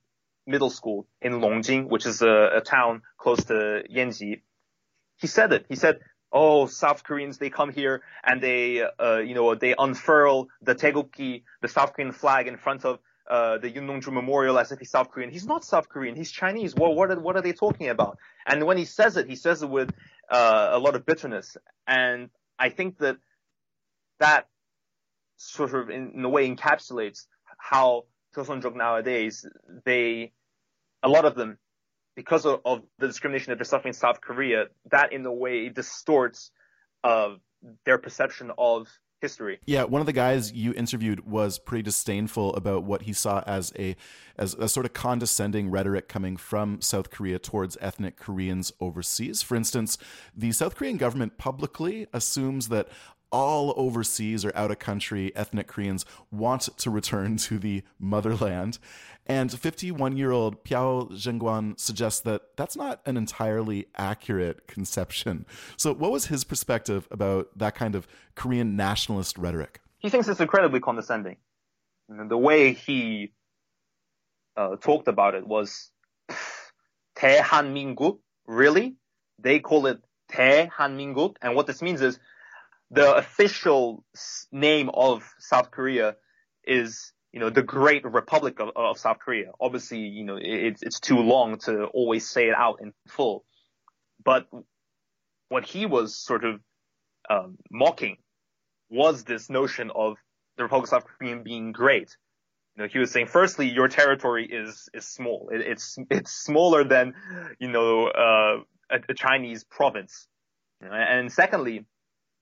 [0.46, 4.42] middle school in Longjing, which is a, a town close to Yanji.
[5.18, 5.66] He said it.
[5.68, 6.00] He said,
[6.32, 11.42] oh, South Koreans, they come here and they, uh, you know, they unfurl the Taegukgi,
[11.60, 14.90] the South Korean flag in front of uh, the Yun Dongju Memorial as if he's
[14.90, 15.30] South Korean.
[15.30, 16.16] He's not South Korean.
[16.16, 16.74] He's Chinese.
[16.74, 18.18] Well, what are, what are they talking about?
[18.46, 19.92] And when he says it, he says it with
[20.30, 21.56] uh, a lot of bitterness.
[21.86, 23.16] And I think that
[24.18, 24.48] that
[25.36, 29.46] sort of in, in a way encapsulates how Joseonjuk nowadays,
[29.84, 30.32] they,
[31.02, 31.58] a lot of them,
[32.16, 35.68] because of, of, the discrimination that they're suffering in South Korea, that in a way
[35.68, 36.50] distorts
[37.04, 37.34] uh,
[37.84, 38.88] their perception of
[39.20, 39.60] history.
[39.66, 43.72] Yeah, one of the guys you interviewed was pretty disdainful about what he saw as
[43.78, 43.96] a
[44.36, 49.42] as a sort of condescending rhetoric coming from South Korea towards ethnic Koreans overseas.
[49.42, 49.98] For instance,
[50.34, 52.88] the South Korean government publicly assumes that
[53.31, 58.79] all overseas or out of country ethnic Koreans want to return to the motherland.
[59.27, 65.45] And 51 year old Piao Zhengguan suggests that that's not an entirely accurate conception.
[65.77, 69.81] So, what was his perspective about that kind of Korean nationalist rhetoric?
[69.99, 71.37] He thinks it's incredibly condescending.
[72.07, 73.33] And the way he
[74.55, 75.89] uh, talked about it was
[77.15, 78.95] 대한민국, really?
[79.39, 79.99] They call it
[80.31, 82.19] 대한민국, and what this means is
[82.90, 84.04] the official
[84.50, 86.16] name of South Korea
[86.64, 89.52] is, you know, the Great Republic of, of South Korea.
[89.60, 93.44] Obviously, you know, it's, it's too long to always say it out in full.
[94.24, 94.48] But
[95.48, 96.60] what he was sort of
[97.28, 98.16] um, mocking
[98.90, 100.16] was this notion of
[100.56, 102.16] the Republic of South Korea being great.
[102.76, 105.50] You know, he was saying, firstly, your territory is is small.
[105.52, 107.14] It, it's it's smaller than,
[107.58, 110.26] you know, uh, a, a Chinese province.
[110.80, 111.84] You know, and secondly,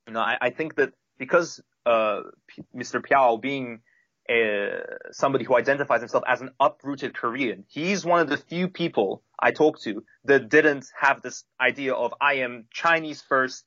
[0.09, 3.01] you know, I, I think that because uh, P- Mr.
[3.01, 3.81] Piao being
[4.29, 4.81] a,
[5.13, 9.53] somebody who identifies himself as an uprooted Korean, he's one of the few people I
[9.53, 13.65] talked to that didn't have this idea of I am Chinese first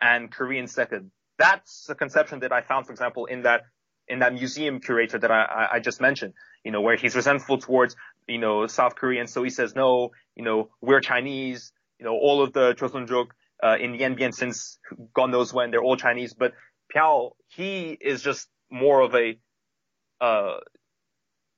[0.00, 1.10] and Korean second.
[1.38, 3.62] That's a conception that I found, for example, in that
[4.06, 6.32] in that museum curator that I, I just mentioned,
[6.64, 7.94] you know, where he's resentful towards,
[8.26, 9.30] you know, South Koreans.
[9.32, 13.26] So he says, no, you know, we're Chinese, you know, all of the Joseonjok
[13.62, 14.78] uh, in Yanbian since
[15.14, 15.70] God knows when.
[15.70, 16.52] They're all Chinese, but
[16.94, 19.38] Piao, he is just more of a
[20.20, 20.58] uh,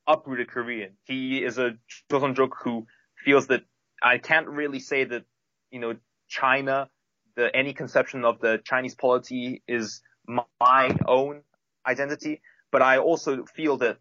[0.07, 0.97] uprooted Korean.
[1.03, 1.71] He is a
[2.11, 2.87] Joseonjok who
[3.23, 3.61] feels that
[4.03, 5.23] I can't really say that
[5.71, 5.95] you know
[6.27, 6.89] China,
[7.35, 11.41] the any conception of the Chinese polity is my own
[11.87, 13.97] identity, but I also feel that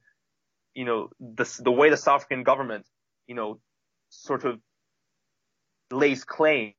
[0.74, 2.86] you know the the way the South African government
[3.26, 3.60] you know
[4.08, 4.60] sort of
[5.92, 6.74] lays claim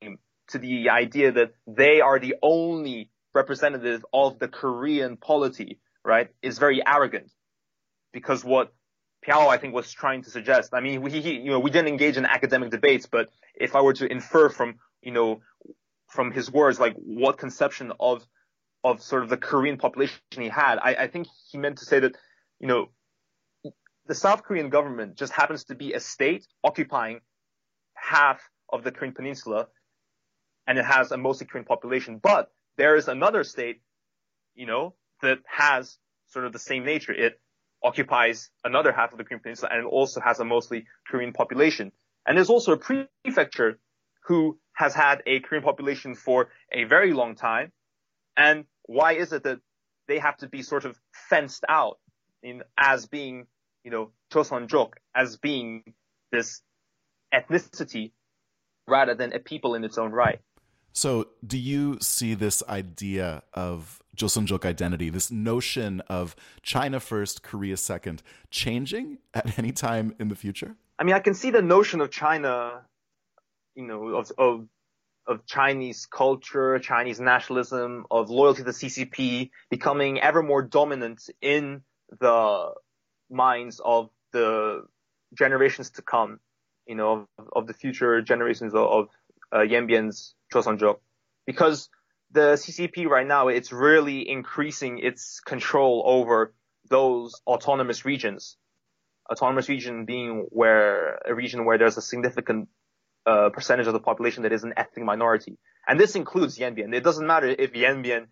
[0.51, 6.59] to the idea that they are the only representative of the Korean polity, right, is
[6.59, 7.31] very arrogant.
[8.13, 8.73] Because what
[9.25, 11.87] Piao, I think, was trying to suggest, I mean, we, he, you know, we didn't
[11.87, 15.41] engage in academic debates, but if I were to infer from, you know,
[16.09, 18.25] from his words, like what conception of,
[18.83, 21.99] of sort of the Korean population he had, I, I think he meant to say
[22.01, 22.15] that,
[22.59, 22.89] you know,
[24.07, 27.21] the South Korean government just happens to be a state occupying
[27.93, 28.41] half
[28.73, 29.67] of the Korean peninsula
[30.71, 32.17] and it has a mostly Korean population.
[32.23, 33.81] But there is another state,
[34.55, 35.97] you know, that has
[36.29, 37.11] sort of the same nature.
[37.11, 37.41] It
[37.83, 41.91] occupies another half of the Korean peninsula and it also has a mostly Korean population.
[42.25, 43.79] And there's also a prefecture
[44.27, 47.73] who has had a Korean population for a very long time.
[48.37, 49.59] And why is it that
[50.07, 50.97] they have to be sort of
[51.29, 51.99] fenced out
[52.43, 53.47] in as being,
[53.83, 55.83] you know, Joseonjok, as being
[56.31, 56.61] this
[57.33, 58.13] ethnicity
[58.87, 60.39] rather than a people in its own right?
[60.93, 67.77] So, do you see this idea of Joseonjok identity, this notion of China first, Korea
[67.77, 70.75] second, changing at any time in the future?
[70.99, 72.81] I mean, I can see the notion of China,
[73.75, 74.67] you know, of of,
[75.27, 81.83] of Chinese culture, Chinese nationalism, of loyalty to the CCP becoming ever more dominant in
[82.19, 82.73] the
[83.29, 84.83] minds of the
[85.33, 86.39] generations to come,
[86.85, 89.09] you know, of, of the future generations of, of
[89.53, 89.61] uh,
[90.51, 90.99] Joseonjok,
[91.45, 91.89] because
[92.31, 96.53] the CCP right now it's really increasing its control over
[96.89, 98.57] those autonomous regions.
[99.31, 102.67] Autonomous region being where a region where there's a significant
[103.25, 106.93] uh, percentage of the population that is an ethnic minority, and this includes Yanbian.
[106.93, 108.27] It doesn't matter if Yanbian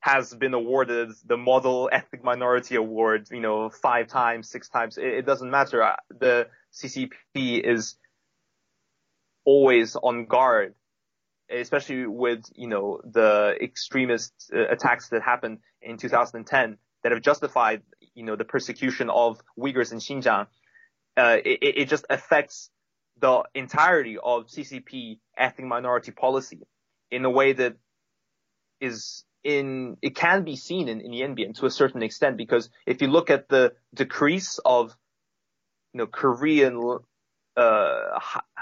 [0.00, 4.98] has been awarded the Model Ethnic Minority Award, you know, five times, six times.
[4.98, 5.82] It, it doesn't matter.
[5.82, 7.96] Uh, the CCP is
[9.46, 10.74] always on guard
[11.50, 17.82] especially with you know the extremist uh, attacks that happened in 2010 that have justified
[18.14, 20.46] you know the persecution of Uyghurs in Xinjiang,
[21.16, 22.70] uh, it, it just affects
[23.20, 26.60] the entirety of CCP ethnic minority policy
[27.10, 27.76] in a way that
[28.80, 33.02] is in it can be seen in, in Yanbian to a certain extent because if
[33.02, 34.96] you look at the decrease of
[35.92, 36.80] you know Korean
[37.56, 38.18] uh,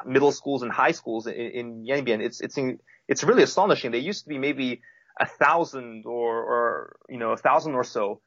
[0.06, 2.78] middle schools and high schools in, in Yanbian, it's it's in,
[3.08, 3.90] it's really astonishing.
[3.90, 4.82] They used to be maybe
[5.18, 8.20] a thousand or or you know a thousand or so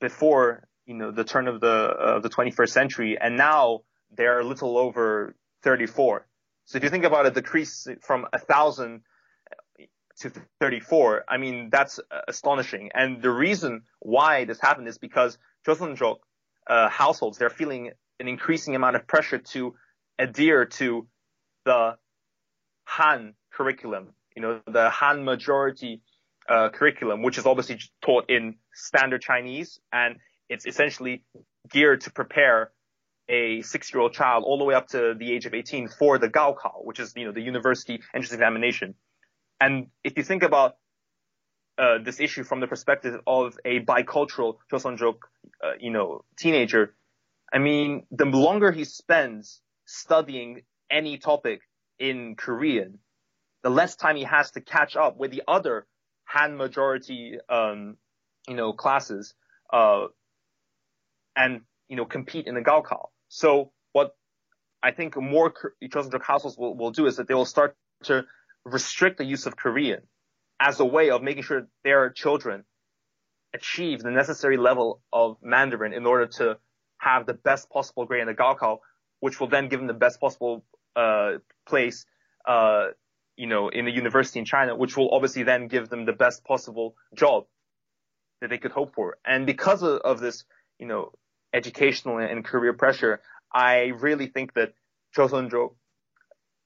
[0.00, 3.80] before you know the turn of the uh, the 21st century, and now
[4.16, 6.26] they're a little over 34.
[6.64, 9.02] So if you think about a decrease from a thousand
[10.20, 11.24] to 34.
[11.28, 12.90] I mean, that's astonishing.
[12.94, 16.16] And the reason why this happened is because Joseonjok
[16.66, 17.90] uh, households, they're feeling
[18.20, 19.74] an increasing amount of pressure to
[20.18, 21.06] adhere to
[21.64, 21.96] the
[22.84, 26.02] Han curriculum, you know, the Han majority
[26.48, 30.16] uh, curriculum, which is obviously taught in standard Chinese, and
[30.48, 31.24] it's essentially
[31.70, 32.72] geared to prepare
[33.28, 36.84] a six-year-old child all the way up to the age of 18 for the Gaokao,
[36.84, 38.94] which is, you know, the university entrance examination.
[39.60, 40.76] And if you think about
[41.78, 45.14] uh, this issue from the perspective of a bicultural Joseonjok,
[45.64, 46.94] uh, you know, teenager,
[47.52, 49.60] I mean, the longer he spends
[49.92, 51.60] studying any topic
[51.98, 52.98] in Korean,
[53.62, 55.86] the less time he has to catch up with the other
[56.24, 57.96] Han majority, um,
[58.48, 59.34] you know, classes,
[59.72, 60.06] uh,
[61.36, 63.08] and, you know, compete in the Gaokao.
[63.28, 64.16] So what
[64.82, 68.24] I think more Joseonjok households will, will do is that they will start to
[68.64, 70.00] restrict the use of Korean
[70.58, 72.64] as a way of making sure their children
[73.52, 76.56] achieve the necessary level of Mandarin in order to
[76.98, 78.78] have the best possible grade in the Gaokao,
[79.22, 80.64] which will then give them the best possible
[80.96, 82.04] uh, place,
[82.44, 82.88] uh,
[83.36, 86.44] you know, in a university in China, which will obviously then give them the best
[86.44, 87.44] possible job
[88.40, 89.18] that they could hope for.
[89.24, 90.42] And because of, of this,
[90.80, 91.12] you know,
[91.52, 93.20] educational and career pressure,
[93.54, 94.72] I really think that
[95.16, 95.70] Joseonjok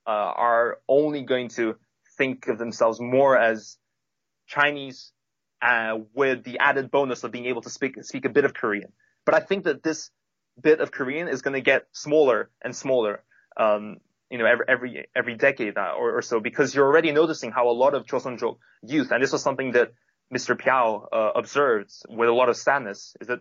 [0.07, 1.77] uh, are only going to
[2.17, 3.77] think of themselves more as
[4.47, 5.13] Chinese
[5.61, 8.93] uh, with the added bonus of being able to speak speak a bit of Korean.
[9.27, 10.11] But I think that this
[10.61, 13.23] bit of Korean is going to get smaller and smaller,
[13.57, 13.99] um,
[14.31, 17.73] you know, every every every decade or, or, so because you're already noticing how a
[17.73, 19.93] lot of Joseonjok youth, and this was something that
[20.35, 20.61] Mr.
[20.61, 23.41] Piao uh, observed with a lot of sadness, is that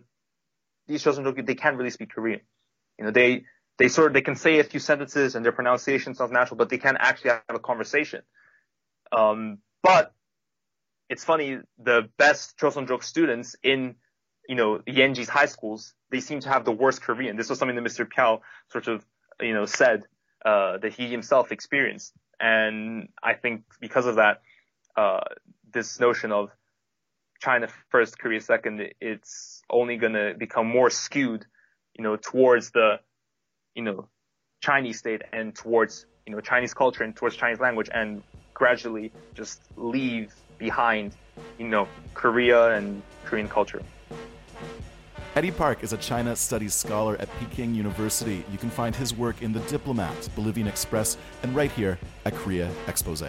[0.86, 2.40] these Joseonjok they can't really speak Korean.
[2.98, 3.44] You know, they
[3.78, 6.68] they sort of they can say a few sentences and their pronunciation sounds natural, but
[6.68, 8.22] they can't actually have a conversation.
[9.12, 10.12] Um, but
[11.08, 13.96] it's funny, the best Joseonjok students in,
[14.48, 17.36] you know, Yanji's high schools, they seem to have the worst Korean.
[17.36, 18.06] This was something that Mr.
[18.06, 18.40] Piao
[18.70, 19.04] sort of,
[19.40, 20.04] you know, said,
[20.44, 22.12] uh, that he himself experienced.
[22.38, 24.42] And I think because of that,
[24.96, 25.20] uh,
[25.72, 26.50] this notion of
[27.40, 31.44] China first, Korea second, it's only going to become more skewed,
[31.94, 33.00] you know, towards the,
[33.74, 34.08] you know,
[34.60, 38.22] Chinese state and towards, you know, Chinese culture and towards Chinese language and
[38.54, 41.14] gradually just leave behind,
[41.58, 43.82] you know, Korea and Korean culture.
[45.36, 48.42] Eddie Park is a China Studies scholar at Peking University.
[48.50, 52.70] You can find his work in The Diplomat, Bolivian Express, and right here at Korea
[52.86, 53.22] Expose.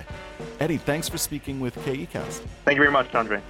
[0.61, 2.43] Eddie, thanks for speaking with KECast.
[2.63, 3.41] Thank you very much, Andre.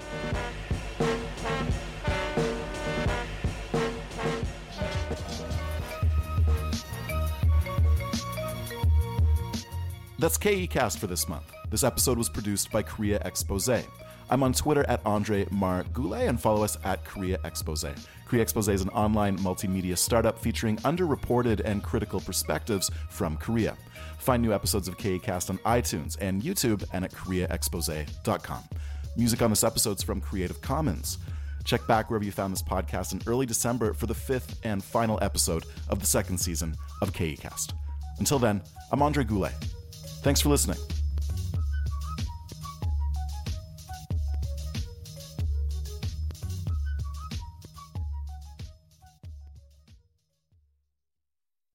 [10.17, 11.53] That's KECast for this month.
[11.69, 13.83] This episode was produced by Korea Expose.
[14.29, 17.85] I'm on Twitter at Andre Mar Goulet and follow us at Korea Expose.
[18.25, 23.77] Korea Expose is an online multimedia startup featuring underreported and critical perspectives from Korea.
[24.19, 28.63] Find new episodes of KECast on iTunes and YouTube and at KoreaExpose.com.
[29.15, 31.19] Music on this episode is from Creative Commons.
[31.63, 35.19] Check back wherever you found this podcast in early December for the fifth and final
[35.21, 37.73] episode of the second season of KECast.
[38.19, 38.61] Until then,
[38.91, 39.53] I'm Andre Goulet.
[40.21, 40.77] Thanks for listening.